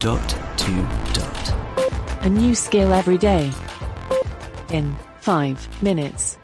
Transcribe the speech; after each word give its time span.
Dot 0.00 0.30
to 0.56 0.88
dot. 1.12 2.24
A 2.24 2.28
new 2.30 2.54
skill 2.54 2.94
every 2.94 3.18
day. 3.18 3.52
In 4.70 4.96
five 5.20 5.82
minutes. 5.82 6.38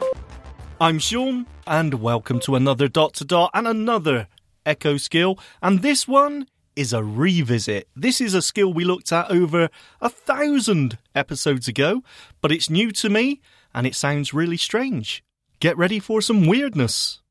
I'm 0.79 0.99
Shaun, 0.99 1.47
and 1.65 1.95
welcome 1.95 2.39
to 2.41 2.55
another 2.55 2.87
dot 2.87 3.15
to 3.15 3.25
dot 3.25 3.49
and 3.55 3.67
another 3.67 4.27
echo 4.63 4.97
skill. 4.97 5.39
And 5.59 5.81
this 5.81 6.07
one 6.07 6.45
is 6.75 6.93
a 6.93 7.03
revisit. 7.03 7.89
This 7.95 8.21
is 8.21 8.35
a 8.35 8.43
skill 8.43 8.71
we 8.71 8.85
looked 8.85 9.11
at 9.11 9.31
over 9.31 9.71
a 10.01 10.09
thousand 10.09 10.99
episodes 11.15 11.67
ago, 11.67 12.03
but 12.41 12.51
it's 12.51 12.69
new 12.69 12.91
to 12.91 13.09
me 13.09 13.41
and 13.73 13.87
it 13.87 13.95
sounds 13.95 14.35
really 14.35 14.57
strange. 14.57 15.23
Get 15.59 15.75
ready 15.75 15.97
for 15.97 16.21
some 16.21 16.45
weirdness. 16.45 17.21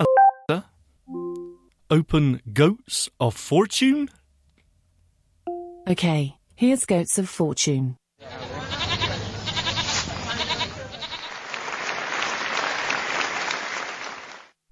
Alexa, 0.00 0.68
Open 1.92 2.42
Goats 2.52 3.08
of 3.20 3.36
Fortune. 3.36 4.10
Okay, 5.86 6.38
here's 6.56 6.86
Goats 6.86 7.18
of 7.18 7.28
Fortune. 7.28 7.98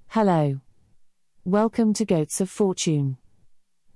Hello. 0.08 0.60
Welcome 1.44 1.92
to 1.92 2.06
Goats 2.06 2.40
of 2.40 2.48
Fortune. 2.48 3.18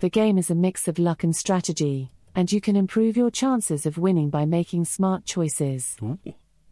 The 0.01 0.11
game 0.11 0.37
is 0.37 0.51
a 0.51 0.55
mix 0.55 0.89
of 0.89 0.99
luck 0.99 1.25
and 1.25 1.35
strategy, 1.35 2.13
and 2.35 2.53
you 2.53 2.61
can 2.61 2.77
improve 2.77 3.17
your 3.17 3.31
chances 3.31 3.87
of 3.87 3.97
winning 3.97 4.29
by 4.29 4.45
making 4.45 4.85
smart 4.85 5.25
choices. 5.25 5.97
Ooh. 6.03 6.19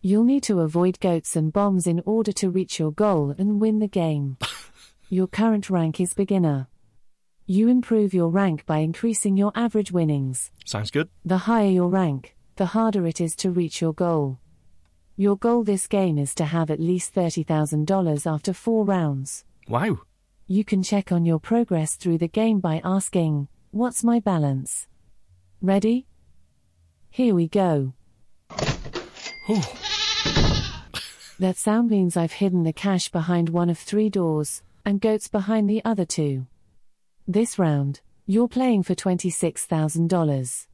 You'll 0.02 0.24
need 0.24 0.43
to 0.43 0.61
avoid 0.61 1.01
goats 1.01 1.37
and 1.37 1.55
bombs 1.55 1.87
in 1.87 2.02
order 2.05 2.33
to 2.33 2.51
reach 2.51 2.79
your 2.79 2.93
goal 2.93 3.35
and 3.38 3.63
win 3.63 3.79
the 3.79 3.88
game. 3.88 4.37
your 5.09 5.27
current 5.27 5.71
rank 5.71 6.01
is 6.02 6.13
beginner. 6.13 6.69
You 7.47 7.69
improve 7.69 8.15
your 8.15 8.29
rank 8.30 8.65
by 8.65 8.79
increasing 8.79 9.37
your 9.37 9.52
average 9.55 9.93
winnings. 9.93 10.51
Sounds 10.65 10.91
good. 10.91 11.11
The 11.27 11.39
higher 11.39 11.69
your 11.69 11.89
rank, 11.89 12.35
the 12.57 12.66
harder 12.66 13.07
it 13.07 13.21
is 13.21 13.37
to 13.37 13.51
reach 13.51 13.82
your 13.82 13.93
goal. 13.93 14.38
Your 15.16 15.37
goal 15.37 15.63
this 15.63 15.87
game 15.87 16.16
is 16.16 16.35
to 16.37 16.46
have 16.46 16.71
at 16.71 16.80
least 16.80 17.15
$30,000 17.15 18.27
after 18.27 18.52
four 18.55 18.85
rounds. 18.87 19.45
Wow. 19.68 19.99
You 20.46 20.65
can 20.65 20.83
check 20.83 21.13
on 21.13 21.27
your 21.27 21.38
progress 21.38 21.96
through 21.96 22.18
the 22.18 22.29
game 22.29 22.60
by 22.60 22.80
asking, 22.83 23.49
What's 23.73 24.02
my 24.02 24.21
balance? 24.21 24.88
Ready? 25.61 26.07
Here 27.11 27.35
we 27.35 27.49
go. 27.49 27.93
Oh, 29.49 29.74
That 31.38 31.57
sound 31.59 31.90
means 31.90 32.16
I've 32.16 32.33
hidden 32.33 32.63
the 32.63 32.73
cash 32.73 33.11
behind 33.11 33.51
one 33.51 33.68
of 33.68 33.79
three 33.79 34.09
doors, 34.09 34.63
and 34.85 35.01
goats 35.01 35.29
behind 35.29 35.68
the 35.68 35.85
other 35.85 36.05
two. 36.07 36.46
This 37.27 37.59
round, 37.59 38.01
you're 38.27 38.49
playing 38.49 38.83
for 38.83 38.95
$26,000. 38.95 40.67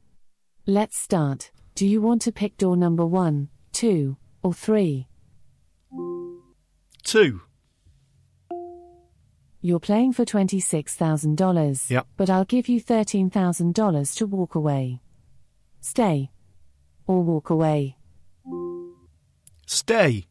Let's 0.67 0.99
start. 0.99 1.51
Do 1.75 1.87
you 1.87 2.03
want 2.03 2.23
to 2.23 2.33
pick 2.33 2.57
door 2.57 2.77
number 2.77 3.07
one, 3.07 3.49
two, 3.73 4.17
or 4.43 4.53
three? 4.53 5.07
two. 7.03 7.41
You're 9.63 9.81
playing 9.81 10.13
for 10.13 10.25
$26,000. 10.25 11.91
Yep. 11.91 12.07
But 12.17 12.31
I'll 12.31 12.45
give 12.45 12.69
you 12.69 12.81
$13,000 12.81 14.17
to 14.17 14.27
walk 14.27 14.55
away. 14.55 15.01
Stay. 15.81 16.31
Or 17.07 17.23
walk 17.23 17.51
away. 17.51 17.97
Stay. 19.67 20.27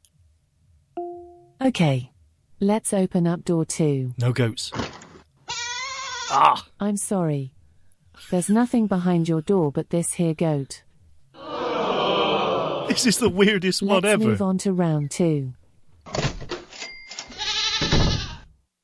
Okay. 1.62 2.12
Let's 2.60 2.94
open 2.94 3.28
up 3.28 3.44
door 3.46 3.66
two. 3.66 4.14
No 4.18 4.32
goats. 4.34 4.72
Ah, 6.32 6.66
I'm 6.80 6.98
sorry. 6.98 7.54
There's 8.32 8.50
nothing 8.50 8.88
behind 8.88 9.28
your 9.28 9.42
door 9.42 9.72
but 9.72 9.90
this 9.90 10.14
here 10.14 10.34
goat. 10.34 10.84
this 12.88 13.06
is 13.06 13.18
the 13.18 13.30
weirdest 13.30 13.82
one 13.82 14.02
Let's 14.04 14.14
ever. 14.14 14.24
move 14.26 14.42
on 14.42 14.58
to 14.60 14.74
round 14.74 15.12
two. 15.12 15.54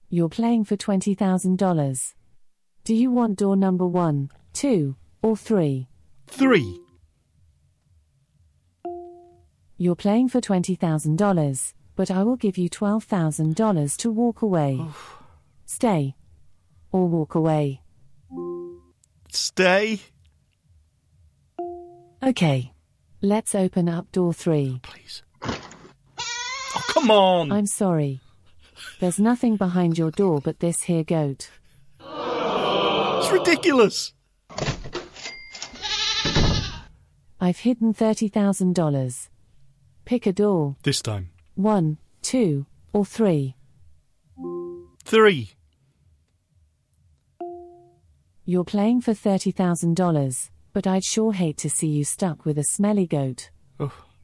You're 0.10 0.30
playing 0.30 0.64
for 0.66 0.78
$20,000. 0.78 2.14
Do 2.86 2.96
you 2.96 3.12
want 3.12 3.38
door 3.40 3.56
number 3.58 3.86
one, 3.86 4.30
two, 4.54 4.96
or 5.22 5.36
three? 5.36 5.90
Three. 6.28 6.80
You're 9.78 9.96
playing 9.96 10.30
for 10.30 10.40
$20,000, 10.40 11.74
but 11.96 12.10
I 12.12 12.24
will 12.24 12.38
give 12.38 12.58
you 12.58 12.70
$12,000 12.70 13.98
to 13.98 14.12
walk 14.12 14.42
away. 14.42 14.80
Stay. 15.66 16.16
Or 16.96 17.10
walk 17.10 17.36
away. 17.36 17.82
Stay. 19.30 20.00
Okay. 22.24 22.72
Let's 23.22 23.54
open 23.54 23.90
up 23.90 24.10
door 24.14 24.34
three. 24.34 24.80
Please. 24.82 25.22
Oh, 25.44 26.84
come 26.88 27.12
on. 27.12 27.52
I'm 27.52 27.66
sorry. 27.66 28.22
There's 29.02 29.20
nothing 29.20 29.58
behind 29.58 29.98
your 29.98 30.10
door 30.10 30.40
but 30.40 30.62
this 30.62 30.84
here 30.84 31.04
goat. 31.04 31.50
It's 32.00 33.30
ridiculous. 33.30 34.14
I've 37.42 37.58
hidden 37.58 37.94
$30,000. 37.94 39.28
Pick 40.06 40.26
a 40.26 40.32
door. 40.32 40.78
This 40.84 41.02
time. 41.02 41.32
One, 41.56 41.98
two, 42.22 42.68
or 42.94 43.04
three. 43.04 43.58
Three. 45.04 45.56
You're 48.48 48.64
playing 48.64 49.02
for 49.02 49.14
$30,000, 49.14 50.50
but 50.72 50.86
I'd 50.86 51.04
sure 51.04 51.34
hate 51.34 51.58
to 51.58 51.70
see 51.70 51.88
you 51.88 52.04
stuck 52.04 52.46
with 52.46 52.60
a 52.60 52.64
smelly 52.64 53.08
goat. 53.08 53.50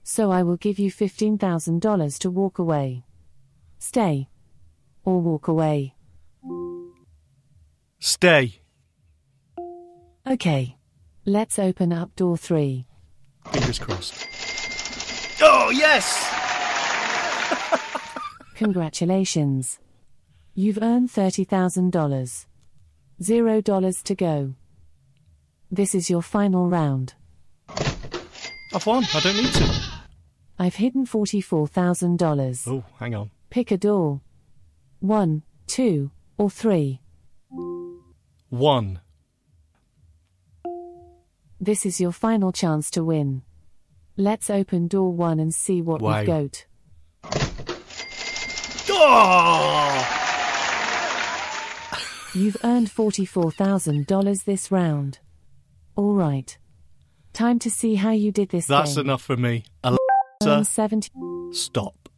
So 0.03 0.31
I 0.31 0.43
will 0.43 0.57
give 0.57 0.77
you 0.77 0.91
$15,000 0.91 2.19
to 2.19 2.29
walk 2.29 2.59
away. 2.59 3.03
Stay. 3.79 4.29
Or 5.03 5.19
walk 5.19 5.47
away. 5.47 5.95
Stay. 7.99 8.61
Okay. 10.27 10.77
Let's 11.25 11.57
open 11.57 11.91
up 11.91 12.15
door 12.15 12.37
three. 12.37 12.85
Fingers 13.51 13.79
crossed. 13.79 14.27
Oh, 15.41 15.71
yes! 15.71 16.27
Congratulations. 18.55 19.79
You've 20.53 20.77
earned 20.79 21.09
$30,000. 21.09 22.45
Zero 23.21 23.61
dollars 23.61 24.01
to 24.03 24.15
go. 24.15 24.55
This 25.69 25.93
is 25.95 26.09
your 26.09 26.21
final 26.21 26.67
round. 26.69 27.13
I've 28.73 28.85
won. 28.85 29.03
I 29.13 29.19
don't 29.19 29.35
need 29.37 29.53
to. 29.53 29.81
I've 30.57 30.75
hidden 30.75 31.05
$44,000. 31.05 32.67
Oh, 32.67 32.83
hang 32.99 33.15
on. 33.15 33.31
Pick 33.49 33.71
a 33.71 33.77
door. 33.77 34.21
One, 34.99 35.43
two, 35.67 36.11
or 36.37 36.49
three. 36.49 37.01
One. 38.49 38.99
This 41.59 41.85
is 41.85 42.01
your 42.01 42.11
final 42.11 42.51
chance 42.51 42.89
to 42.91 43.03
win. 43.03 43.43
Let's 44.17 44.49
open 44.49 44.87
door 44.87 45.11
one 45.13 45.39
and 45.39 45.53
see 45.53 45.81
what 45.81 46.01
Wow. 46.01 46.17
we've 46.17 46.27
got. 46.27 46.65
Oh! 48.89 49.90
You've 52.33 52.57
earned 52.63 52.87
$44,000 52.89 54.45
this 54.45 54.71
round. 54.71 55.19
All 55.95 56.13
right. 56.13 56.57
Time 57.33 57.59
to 57.59 57.69
see 57.69 57.95
how 57.95 58.11
you 58.11 58.31
did 58.31 58.49
this 58.49 58.67
That's 58.67 58.95
game. 58.95 59.05
enough 59.05 59.21
for 59.21 59.35
me. 59.35 59.65
Alexa, 59.83 60.65
70 60.65 61.09
stop. 61.51 62.09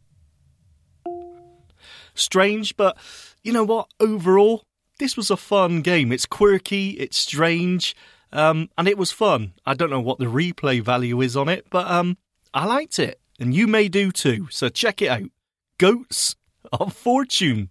Strange, 2.14 2.76
but 2.76 2.96
you 3.42 3.52
know 3.52 3.64
what? 3.64 3.88
Overall, 3.98 4.62
this 4.98 5.16
was 5.16 5.30
a 5.30 5.36
fun 5.36 5.82
game. 5.82 6.12
It's 6.12 6.26
quirky, 6.26 6.90
it's 6.90 7.16
strange, 7.16 7.96
um, 8.32 8.70
and 8.78 8.86
it 8.86 8.96
was 8.96 9.10
fun. 9.10 9.54
I 9.66 9.74
don't 9.74 9.90
know 9.90 10.00
what 10.00 10.18
the 10.18 10.26
replay 10.26 10.80
value 10.80 11.20
is 11.20 11.36
on 11.36 11.48
it, 11.48 11.66
but 11.70 11.90
um, 11.90 12.16
I 12.52 12.66
liked 12.66 13.00
it, 13.00 13.20
and 13.40 13.52
you 13.52 13.66
may 13.66 13.88
do 13.88 14.12
too. 14.12 14.46
So 14.50 14.68
check 14.68 15.02
it 15.02 15.08
out. 15.08 15.30
Goats 15.78 16.36
of 16.72 16.92
Fortune. 16.92 17.70